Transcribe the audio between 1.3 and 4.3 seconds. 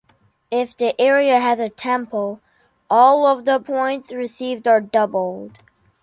has a temple, all of the points